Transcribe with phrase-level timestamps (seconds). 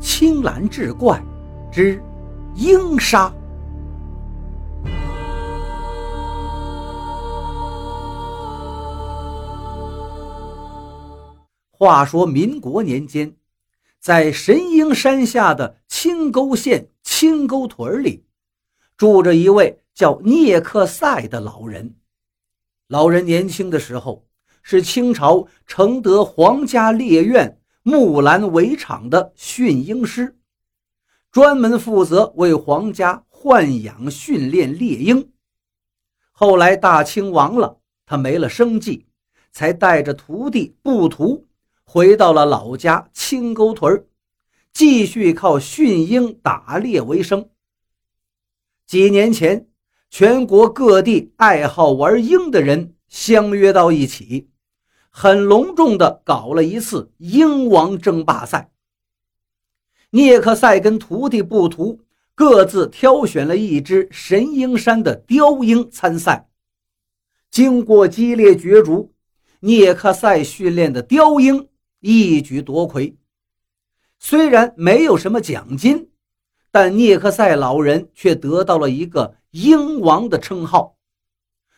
[0.00, 1.22] 青蓝志怪
[1.72, 2.02] 之
[2.54, 3.32] 鹰杀。
[11.70, 13.36] 话说民国年间，
[14.00, 18.24] 在神鹰山下的青沟县青沟屯里，
[18.96, 21.94] 住着一位叫聂克赛的老人。
[22.88, 24.26] 老人年轻的时候
[24.62, 27.57] 是清朝承德皇家猎院
[27.88, 30.36] 木兰围场的驯鹰师，
[31.32, 35.32] 专门负责为皇家豢养训练猎鹰。
[36.30, 39.06] 后来大清亡了，他没了生计，
[39.52, 41.48] 才带着徒弟布图。
[41.82, 44.06] 回到了老家青沟屯
[44.74, 47.48] 继续靠驯鹰打猎为生。
[48.84, 49.66] 几年前，
[50.10, 54.50] 全国各地爱好玩鹰的人相约到一起，
[55.20, 58.70] 很隆重地搞了一次鹰王争霸赛。
[60.10, 62.02] 聂克赛跟徒弟布图
[62.36, 66.48] 各自挑选了一只神鹰山的雕鹰参赛，
[67.50, 69.12] 经过激烈角逐，
[69.58, 71.66] 聂克赛训练的雕鹰。
[71.98, 73.16] 一举夺魁，
[74.20, 76.10] 虽然没有什么奖金，
[76.70, 80.96] 但聂克赛老人却得到了一个“鹰王”的称号，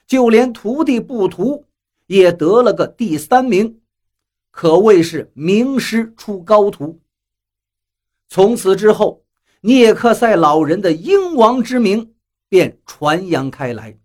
[0.07, 1.65] 就连徒弟布图
[2.11, 3.81] 也得了个第三名，
[4.51, 7.01] 可谓是名师出高徒。
[8.29, 9.23] 从此之后，
[9.61, 12.13] 聂克赛老人的“鹰王”之名
[12.49, 13.97] 便传扬开来，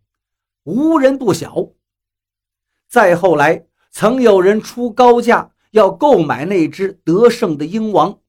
[0.66, 1.72] 无人不晓。
[2.88, 5.52] 再后来，曾有人出高价。
[5.72, 8.22] 要购买那只得胜的鹰王，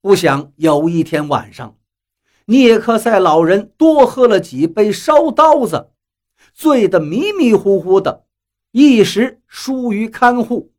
[0.00, 1.76] 不想有一天晚上，
[2.46, 5.90] 聂克赛老人多喝了几杯烧刀子，
[6.54, 8.23] 醉得迷迷糊糊的，
[8.74, 10.72] 一时疏于看护，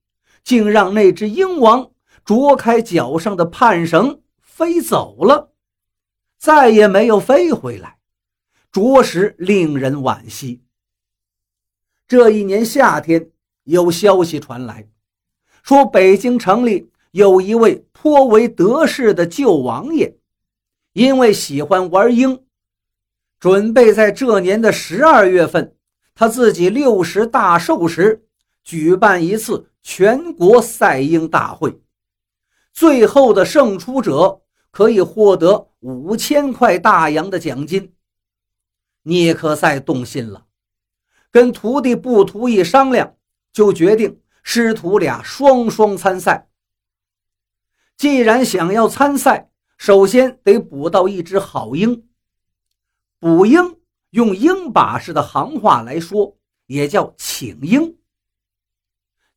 [0.43, 1.91] 竟让那只鹰王
[2.25, 5.53] 啄开脚上的盼绳飞走了，
[6.37, 7.97] 再也没有飞回来，
[8.69, 10.61] 着实令人惋惜。
[12.05, 13.31] 这一年夏天，
[13.63, 14.89] 有消息传来。
[15.63, 20.17] 说北京城里有一位颇为得势的旧王爷，
[20.91, 22.43] 因为喜欢玩鹰，
[23.39, 25.74] 准备在这年的十二月份，
[26.15, 28.25] 他自己六十大寿时
[28.63, 31.81] 举办一次全国赛鹰大会，
[32.71, 37.93] 最后的胜出者可以获得五千块大洋的奖金。
[39.03, 40.47] 聂克赛动心了，
[41.29, 43.15] 跟徒弟布图一商量，
[43.53, 44.19] 就决定。
[44.47, 46.49] 师徒俩双双参赛。
[47.97, 52.07] 既然想要参赛，首先得捕到一只好鹰。
[53.19, 53.77] 捕鹰
[54.15, 56.37] 用鹰把式的行话来说，
[56.67, 57.97] 也叫请鹰。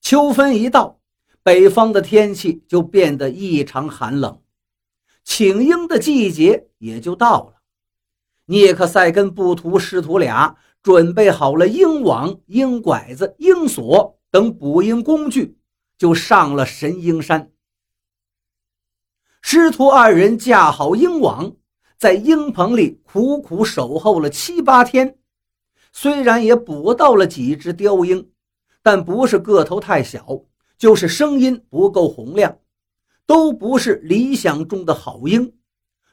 [0.00, 1.00] 秋分一到，
[1.43, 4.41] 北方的天气就变得异常寒冷，
[5.25, 7.55] 请鹰的季节也就到了。
[8.44, 14.16] 聂克赛跟布图师徒俩准备好了鹰网、鹰拐子、鹰锁。
[14.31, 15.56] 等捕鹰工具，
[15.97, 17.50] 就上了神鹰山。
[19.41, 21.56] 师徒二人架好鹰网，
[21.98, 25.19] 在鹰棚里苦苦守候了七八天。
[25.92, 28.31] 虽然也捕到了几只雕鹰，
[28.82, 30.44] 但不是个头太小，
[30.76, 32.59] 就是声音不够洪亮，
[33.26, 35.53] 都不是理想中的好鹰，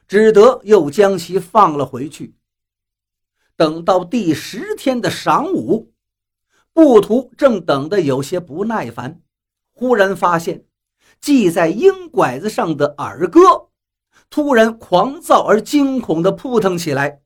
[0.08, 2.34] 只得又将其放了回去。
[3.54, 5.92] 等到第十天的晌午。
[6.72, 9.22] 布图正等得有些不耐烦，
[9.72, 10.66] 忽然发现
[11.22, 13.65] 系在鹰拐子上的耳哥
[14.28, 17.22] 突然狂躁而惊恐地扑腾起来。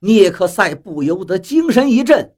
[0.00, 2.34] 聂克赛不由得精神一振，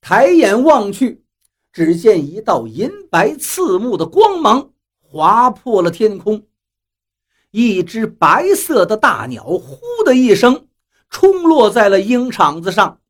[0.00, 1.24] 抬眼望去，
[1.72, 6.46] 只见一道银白刺目的光芒划破了天空，
[7.50, 10.68] 一只白色的大鸟“呼”的一声
[11.10, 13.00] 冲落在了鹰场子上。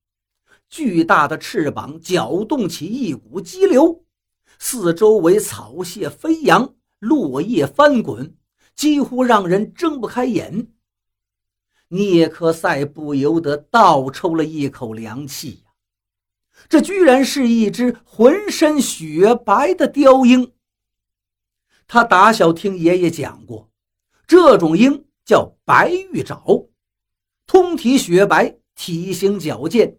[0.68, 4.04] 巨大的翅膀搅动起一股激流，
[4.58, 8.36] 四周围草屑飞扬，落叶翻滚，
[8.80, 10.68] 几乎让人睁不开眼。
[11.88, 15.72] 聂克赛不由得倒抽了一口凉气呀！
[16.66, 20.54] 这居然是一只浑身雪白的雕鹰。
[21.86, 23.70] 他打小听爷爷讲过，
[24.26, 26.70] 这种鹰叫白玉爪，
[27.46, 29.98] 通体雪白，体型矫健。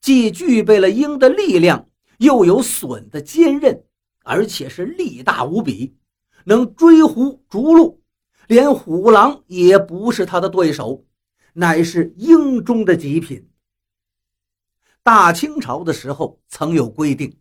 [0.00, 3.84] 既具备了鹰的力量，又有隼的坚韧，
[4.24, 5.96] 而且是力大无比，
[6.46, 7.97] 能追狐逐鹿，
[8.48, 11.04] 连虎狼也不是他的对手，
[11.52, 13.46] 乃是鹰中的极品。
[15.02, 17.38] 大清朝的时候曾有规定，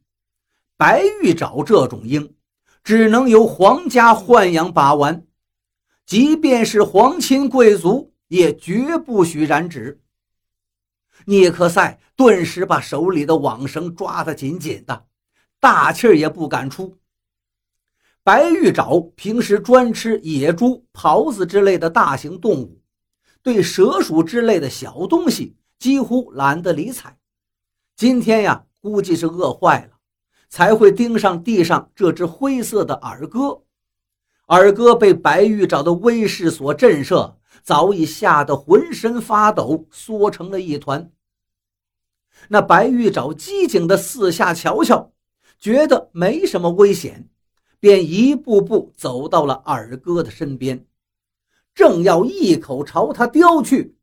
[0.75, 2.36] 白玉爪这种鹰
[2.83, 5.25] 只能由皇家豢养把玩，
[6.06, 10.01] 即便是皇亲贵族，也绝不许染指。
[11.25, 15.06] 聂克赛顿时把手里的网绳抓得紧紧的，
[15.62, 16.98] 大气也不敢出。
[18.28, 22.82] 白玉爪平时专吃野猪、狍子之类的大型动物，
[23.42, 27.18] 对蛇鼠之类的小东西几乎懒得理睬。
[27.96, 29.98] 今天呀，估计是饿坏了，
[30.50, 33.62] 才会盯上地上这只灰色的耳哥。
[34.48, 41.10] 耳哥被白玉爪的威势所震慑，早已吓得浑身发抖，缩成了一团。
[42.50, 45.14] 那白玉爪机警的四下瞧瞧，
[45.58, 47.30] 觉得没什么危险。
[47.80, 50.86] 便一步步走到了二哥的身边，
[51.76, 53.96] 正要一口朝他叼去，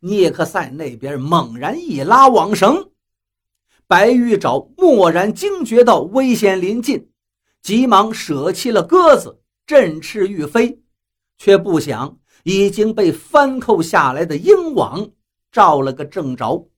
[0.00, 2.90] 聂克赛那边猛然一拉网绳，
[3.86, 7.08] 白玉爪蓦然惊觉到危险临近，
[7.62, 10.82] 急忙舍弃了鸽子，振翅欲飞，
[11.38, 15.10] 却不想已经被翻扣下来的鹰网
[15.50, 16.68] 照了个正着。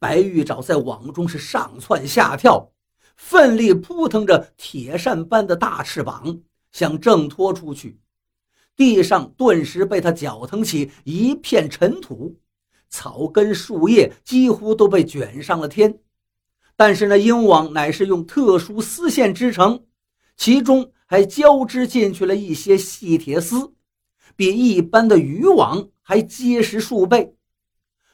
[0.00, 2.72] 白玉爪在网中是上蹿下跳。
[3.16, 6.40] 奋力扑腾着铁扇般的大翅膀，
[6.70, 7.98] 想挣脱出去，
[8.76, 12.38] 地上顿时被他搅腾起一片尘土，
[12.88, 15.98] 草根树叶几乎都被卷上了天。
[16.76, 19.82] 但是那鹰网乃是用特殊丝线织成，
[20.36, 23.72] 其中还交织进去了一些细铁丝，
[24.36, 27.34] 比一般的渔网还结实数倍。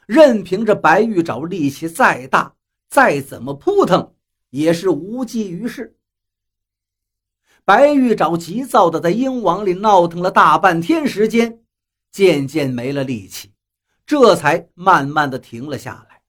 [0.07, 2.55] 任凭着白玉爪力气再大，
[2.89, 4.15] 再怎么扑腾。
[4.53, 5.97] 也是无济于事。
[7.65, 11.61] 白玉爪急躁的在鹰网里闹腾了大半天时间，
[12.11, 13.51] 渐渐没了力气，
[14.05, 16.21] 这才慢慢的停了下来。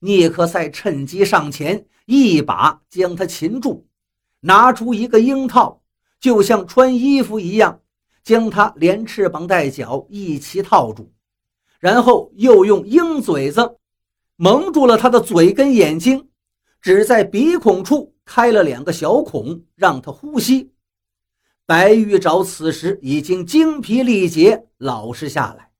[0.00, 3.86] 聂克赛趁机上前，一把将他擒住，
[4.40, 5.80] 拿出一个鹰套，
[6.18, 7.80] 就像穿衣服一样，
[8.24, 11.12] 将他连翅膀带脚一齐套住，
[11.78, 13.78] 然后又用鹰嘴子
[14.34, 16.29] 蒙住了他的嘴跟眼睛。
[16.80, 20.72] 只在鼻孔处开了两个小孔，让他呼吸。
[21.66, 25.70] 白玉爪此时已经精疲力竭，老实下来。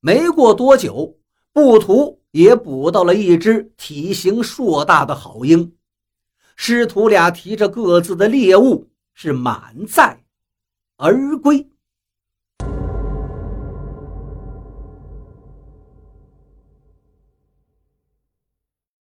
[0.00, 1.18] 没过多久，
[1.52, 5.76] 布图也捕到了一只体型硕大的好鹰。
[6.56, 10.24] 师徒俩提着各自的猎物，是满载
[10.96, 11.69] 而归。